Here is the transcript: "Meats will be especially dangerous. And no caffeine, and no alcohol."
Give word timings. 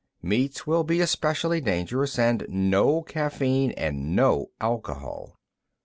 "Meats 0.23 0.65
will 0.65 0.83
be 0.83 0.99
especially 0.99 1.61
dangerous. 1.61 2.17
And 2.17 2.43
no 2.49 3.03
caffeine, 3.03 3.69
and 3.73 4.15
no 4.15 4.47
alcohol." 4.59 5.37